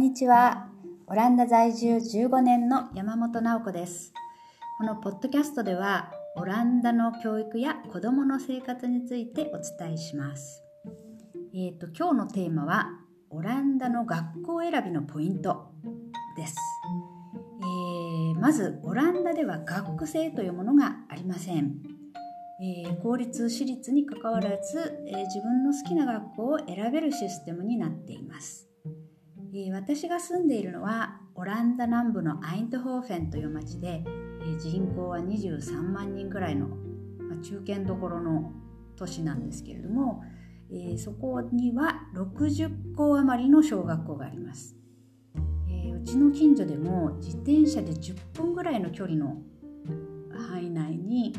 [0.00, 0.70] にちは。
[1.08, 4.14] オランダ在住15年の山本直子です。
[4.78, 10.62] このポッドキャストでは、オランダの教育や子供の生活についてお伝えします。
[11.54, 12.88] えっ、ー、と、今日のテーマは、
[13.28, 15.70] オランダの学校選びのポイント
[16.34, 16.56] です。
[17.60, 21.74] えー、まず、オランダでは学生というものがありません。
[22.62, 28.69] えー、公立私立にかかわらず、えー、自分の好きな学校を選べるシステムになっています。
[29.52, 38.52] え私が住んでいるのはオランダ南部のアイントホーフェンという町で、え人口は23万人ぐらいの、ま中堅どころの
[38.96, 40.22] 都市なんですけれども、
[40.72, 44.76] えそこには60校余りの小学校があります、
[45.68, 49.38] えうちの近所でも自転車で10分ぐらいの距離の
[50.48, 51.34] 範囲内に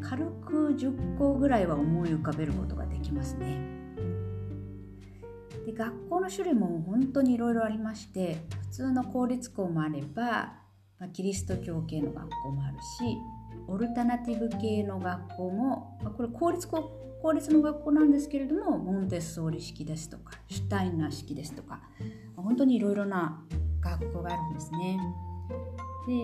[0.00, 3.85] 軽く10校ぐらいは思い浮かべることができますね。
[5.66, 10.54] で学校の種類も本当にいろいろありまして普通の公立校もあれば、
[11.00, 13.18] まあ、キリスト教系の学校もあるし
[13.66, 21.80] オルタナティブ系の学校も、まあ、これ公立校公立の学校なんですけれどもモンテッソーリ式ですとかシュタイナー式ですとか、
[22.36, 23.42] 本当にいろいろな
[23.80, 25.00] 学校があるんですね。
[26.06, 26.18] で、え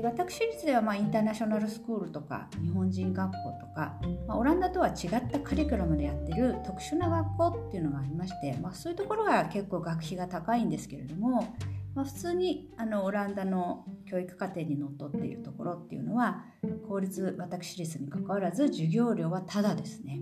[0.00, 11.54] ー、私立ではまあインターナショナルスクールとか日本人学校とか、まあ、オランダとは違ったカリキュラムでやってる特殊な学校っていうのがありまして、まあ、そういうところは結構学費が高いんですけれども、
[11.94, 16.44] まあ、普通にあのオランダの教育課程にのっとっているところっていうのは
[16.86, 20.20] 公立私立にかかわらず授業料はタダですね。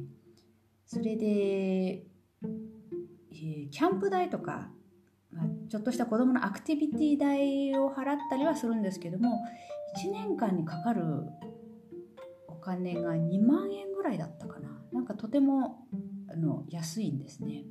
[0.86, 4.70] それで、えー、キャンプ代とか、
[5.68, 9.44] ちょっとした子どものアクティビティ代を払ったりはするんですけども
[10.04, 11.02] 1年間にかかる
[12.48, 15.86] お金が2万円ぐらいだったかななんかとても
[16.30, 17.64] あの安いんですね。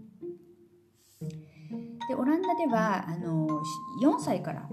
[2.07, 3.47] でオランダではあの
[4.03, 4.69] 4歳から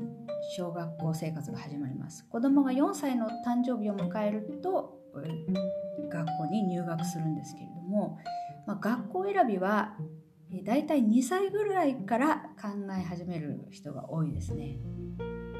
[0.56, 4.98] 小学校生活が始まります子供が4歳の誕生日を迎えると
[6.10, 8.18] 学校に入学するんですけれども、
[8.66, 9.96] まあ、学校選びは
[10.64, 12.68] だいたい2歳ぐらいから考
[12.98, 14.78] え始める人が多いですね。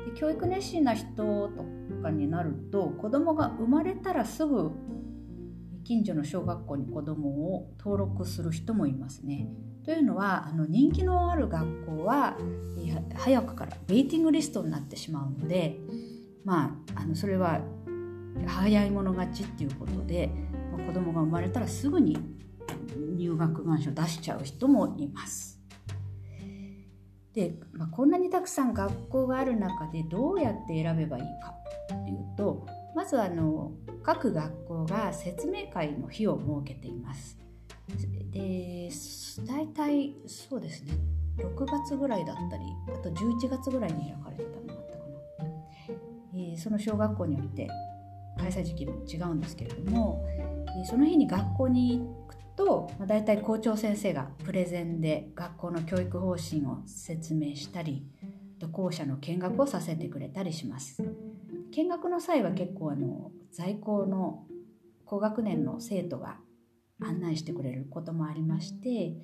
[0.06, 1.64] で教育熱心な人と
[2.03, 4.70] かになると子供が生まれたらすぐ
[5.84, 9.48] 近所の小学校に子供を登録する人もいますね。
[9.84, 12.36] というのはあの人気のある学校は
[13.16, 15.78] 早くからウェイティングリストになってしまうので
[16.44, 17.60] まああのそれは
[18.47, 20.30] 早い者勝ちっていうことで、
[20.70, 22.16] ま、子供が生まれたらすぐに
[22.97, 25.60] 入学願書出しちゃう人もいます。
[27.34, 31.54] で、まあ、こんなにたくさん学校がある中でどうやって選べばいいか
[31.94, 33.72] っていうとまずあの
[34.03, 37.38] 各学校が説明会の日を設けています。
[38.30, 38.88] で
[39.47, 40.94] 大体そうですね
[41.36, 42.64] 6月ぐらいだったり
[42.94, 45.04] あと11月ぐらいに開かれてたのがあったか
[45.44, 45.50] な、
[46.34, 47.69] えー、その小学校によって
[48.38, 58.07] 開催時期も違うんですけれども、えー、その日に学校に行くと、まあ、大体校長先生がプレゼンで学校の教育方針を説明したり
[58.73, 61.03] 校舎の見学をさせてくれたりします。
[61.73, 64.47] 見学の際は結構あの在校の
[65.05, 66.39] 高学年の生徒が
[67.01, 69.17] 案内してくれることもありまして、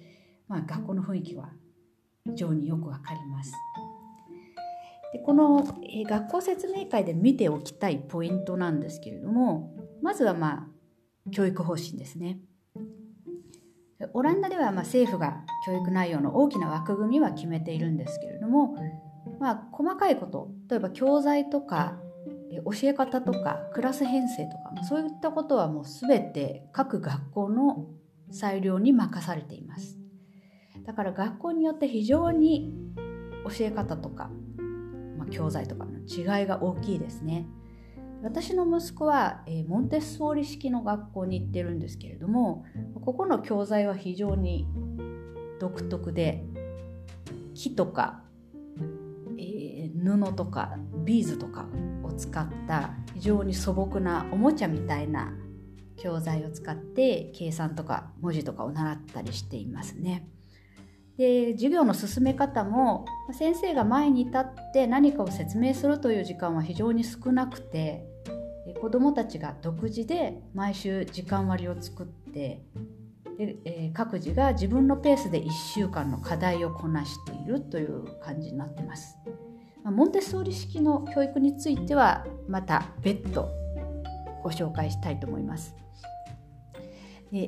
[0.49, 1.51] まあ、学校の雰囲気は
[2.25, 3.53] 非常によくわかります。
[5.13, 5.65] でこの、
[6.07, 10.69] 学校説明会で見ておきたいポイントなんですけれどもまずはま
[11.27, 12.41] あ教育方針ですね。
[14.13, 18.75] オランダではま政府が教育内容の大きな枠組みは決めているんですけれども、
[19.41, 21.99] まあ、細かいこと例えば教材とか
[22.65, 27.87] 教え方とかクラス編成とかそういったことはもう全て各学校の
[28.31, 29.99] 裁量に任されています。
[30.85, 32.73] だから学校によって非常に
[33.45, 34.31] 教え方とか、
[35.19, 37.47] まあ、教材とかの違いが大きいですね。
[38.23, 42.65] 私の息子は、え、モンテッソーリ式の学校に行ってるんですけれども
[43.05, 44.67] ここの教材は非常に
[45.61, 46.45] 独特で
[47.55, 48.23] 木とか、
[49.39, 51.67] えー、布とかビーズとか
[52.03, 55.33] を使った非常に素朴なおもちゃみたいな
[55.97, 60.29] 教材を使って計算とか文字とかを習ったりしていますね。
[61.19, 68.07] で授業の進め方も先生が前に立って何かを説明するという時間は非常に少なくて
[68.81, 72.63] 子どもたちが独自で毎週時間割を作って
[73.37, 79.17] で、え、各自が自分のペースで1週間の課題をこなしているという感じになってます。
[79.85, 83.49] モンテッソーリ式の教育についてはまた別途
[84.43, 85.75] ご紹介したいと思います。
[87.31, 87.47] でえ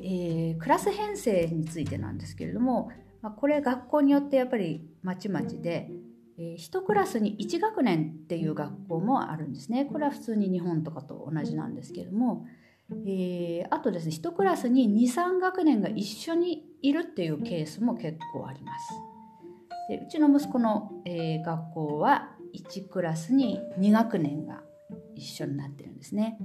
[0.57, 2.91] ー、クラス編成についてなんですけれども
[3.23, 5.91] まあ、これ学校によってやっぱりまちまちで
[6.43, 9.85] えー、1クラスに1学年っていう学校もあるんですね。
[9.85, 12.47] これは普通に日本とかと同じなんですけども、
[13.07, 18.89] えー、あとですね1クラスに23学年が一緒にいるっていうケースも結構あります。
[19.91, 24.63] でうちの息子の、えー、学校は1クラスに2学年が
[25.15, 26.39] 一緒になってるんですね。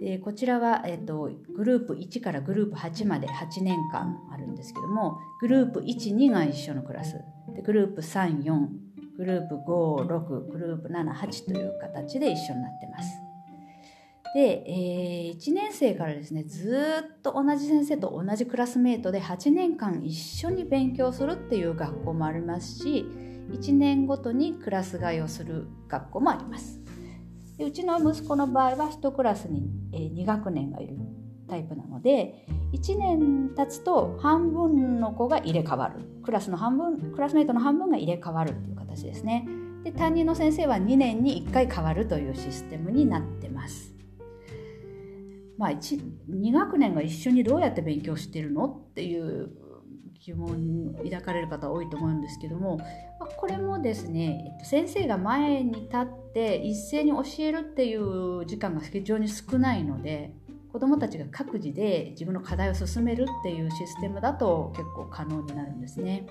[0.00, 7.14] でこちらは、えーと、グループ1からグループ8まで8年間あるんですけどもグループ12が一緒のクラス
[7.54, 8.68] でグループ34
[9.16, 13.10] グループ56グループ78という形で一緒になってます。
[14.34, 23.06] で、えー、1年生からですねずっと同じ先生と同じクラスメートで8年間一緒に勉強するっていう学校もありますし
[23.50, 26.87] 1年ごとにクラス替えをする学校もあります。
[27.58, 30.96] でうちの息子の場合は1クラスに、え、2学年がいる
[31.48, 36.00] タイプなので1年経つと半分の子が入れ替わる。
[36.22, 39.48] クラスの半分クラスメートの半分が入れ替わるっていう形ですね。
[39.82, 43.94] で担任の先生は2年に1回変わるというシステムになってます。
[45.56, 49.50] まあ2学年が一緒にどうやって勉強してるのっていう
[50.20, 52.80] 疑問を抱かれる方多いと思うんですけども
[53.36, 60.32] これもですね先生が前に立って一斉に教えるっていう時間が非常に少ないので
[60.72, 66.26] 子どもたちが各自で自分の課題を進めるっていうシステムだと結構可能になるんですね。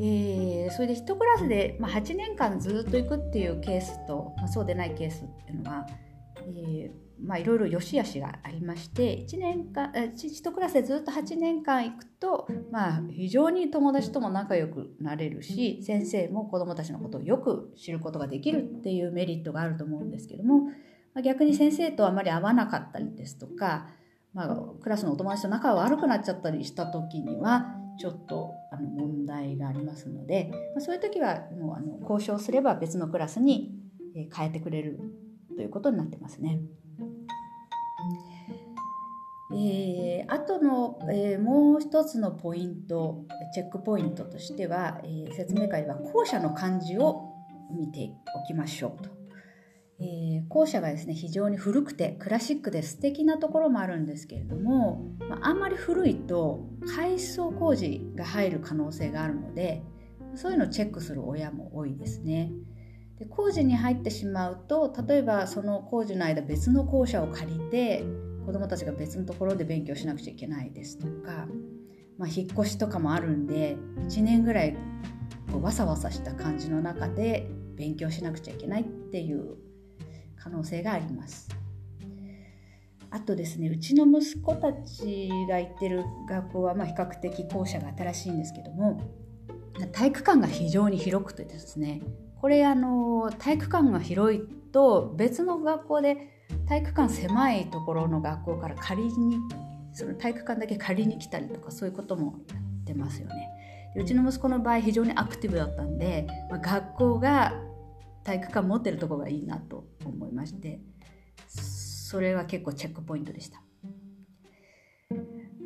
[0.00, 5.86] えー、それで1クラスで、まあ、8年間ずっと行くっていうケースと、まあ、そうでないケースっていうのは、
[6.46, 20.72] えーまあ、いろいろ良し悪しがありまして1年間1クラスでずっと8年間行くと、まあ、非常に友達とも仲良くなれるし先生も子どもたちのことをよく知ることができるっていうメリットがあると思うんですけども、ま
[21.16, 23.88] あ、逆に先生とあまり合わなかったりですとか、
[24.32, 33.74] まあ、クラスのお友達と仲が悪くなっちゃったりした時にはちょっとあの問題がありますので、まあ、そういう時はもうあの交渉すれば別のクラスに
[34.32, 35.00] 変えてくれる
[35.58, 36.60] ということになってますね。
[39.50, 47.32] えー、あとの、えー、もう一つのポイントチェックポイントとしては、えー、説明会では校舎の漢字を
[47.76, 49.10] 見ておきましょうと、
[49.98, 59.82] えー、校舎がですね非常に古くてクラシックで素敵なところもあるんですけれども、ま、あんまり古いと改装工事が入る可能性があるので
[60.36, 62.52] そういうのをチェックする親も多いですね。
[63.18, 68.04] で工事に入ってしまうと例えばその工事の間別の校舎を借りて
[68.46, 71.46] 子どもたちが別のところで勉強しなくちゃいけないですとか、
[72.16, 73.76] まあ、引っ越しとかもあるんで
[74.08, 74.76] 1年ぐらい
[75.52, 79.56] こうわさわさした感じの中で勉強しなくちゃいけないっていう
[80.36, 81.48] 可能性があります。
[83.10, 89.00] あとですねうちの息子たちが行ってる学校はま比較的校舎が新しいんですけども
[89.92, 92.02] 体育館が非常に広くてですね
[92.40, 94.42] これあの体育館が広い
[94.72, 99.38] と別の学校で体育館狭いところの学校から借りに
[99.92, 103.50] その体育館だけ借りに来たりとかそういうこともやってますよね。
[103.96, 107.54] うちの息子の場合非常にアクティブだったんで、まあ、学校が
[108.22, 110.80] 体育館持ってるところがいいなと思いまして
[111.48, 113.60] それは結構チェックポイントでした。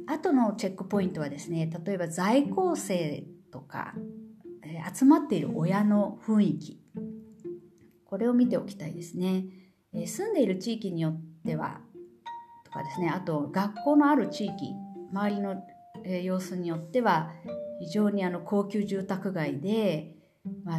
[0.06, 3.94] あとのチェックポイントはですね例えば在校生とか
[4.94, 6.80] 集まっている親の雰囲気
[8.04, 9.46] これを見ておきたいですね。
[9.94, 11.80] え住んでいる地域によっては
[12.64, 14.74] とかですねあと学校のある地域
[15.12, 15.56] 周りの、
[16.04, 17.30] え様子によっては
[17.80, 20.16] 非常にあの高級住宅街で、
[20.64, 20.78] まあ、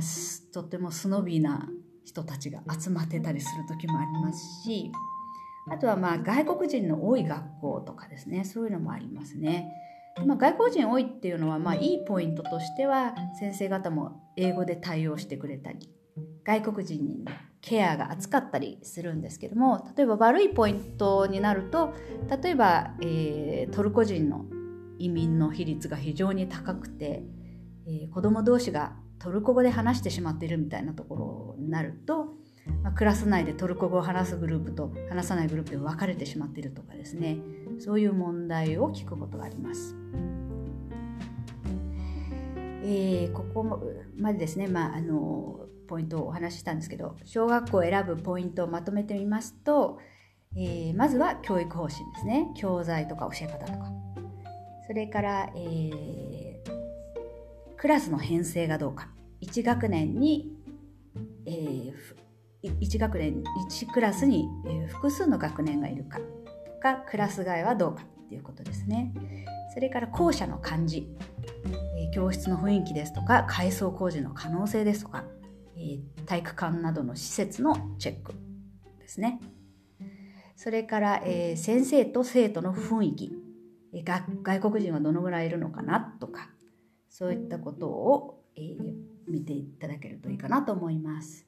[0.53, 1.69] とてもスノビーな
[2.03, 4.91] 人たちが集まってたりする時もありますし
[5.72, 9.72] あとはまあ外国人の多い学校とかですねそういうのもありますね。
[10.25, 15.89] まあ、外国人多いっていうのはまあいいポイントとしては先生方も英語で対応してくれたり
[16.43, 17.25] 外国人に
[17.62, 21.93] ケアが厚かったりするんですけども例えば悪いポイントになると
[22.43, 24.46] 例えば、えー、トルコ人の
[25.00, 27.24] 移民の比率が非常に高くて、
[27.88, 32.32] えー、子ども同士がトルコ語で話してしまっているみたいなところになると、
[32.82, 37.38] まあ、クラス内でトルコ語を話すグループと話さないグループで分かれてしまっているとかですね。
[37.79, 39.96] そういう問題を聞くことがあります。
[42.86, 43.82] えー、ここ
[44.17, 50.00] までですね、まあ、あのポイントをお話ししたんですけど小学校を選ぶポイントをまとめてみますと、
[50.58, 52.51] えー、まずは教育方針ですね。
[52.55, 53.91] 教材とか教え方とか。
[54.86, 56.58] それから、えー、
[57.77, 59.10] クラスの編成がどうか。
[59.41, 60.52] 1学年に、
[62.82, 64.48] 1学年1クラスに、
[64.88, 66.24] 複数の学年がいるかと
[66.82, 69.13] かクラス替えはどうかっていうことですね
[69.74, 71.08] それから校舎の漢字
[71.98, 75.24] え教室の雰囲気ですとか改装工事の可能性ですとか、
[76.25, 78.34] 体育館などの施設のチェック
[79.00, 79.39] ですね
[80.56, 83.44] それから、え先生と生徒の雰囲気
[84.44, 86.50] 外国人はどのぐらいいるのかなとか
[87.10, 88.75] そういったことを、え、
[89.27, 91.46] 見ていただけるといいかなと思います。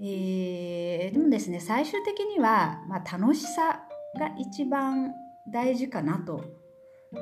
[0.00, 3.80] えー、でもですね最終的には、まあ、楽しさ
[4.18, 5.12] が一番
[5.52, 6.44] 大事かなと、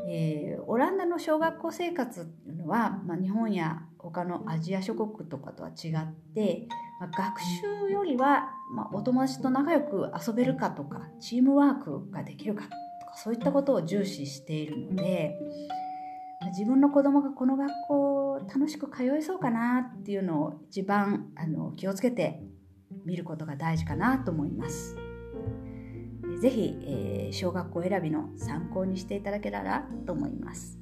[0.08, 6.68] えー、オランダの小学校生活っていうのは、まあ、日本や他のアジア諸国とかとは違って、
[7.00, 12.76] まあ、学習よりは、まお友達と仲良く遊べるかとかチームワークができるかとか
[13.16, 15.36] そういったことを重視しているので
[16.52, 18.05] 自分の子供がこの学校
[18.46, 22.42] 楽しく通えそうかなっていうのを一番あの気をつけて
[23.04, 24.96] 見ることが大事かなと思います。
[26.40, 30.78] ぜひ、えー、小学校選びの参考にしていただけたらと思います。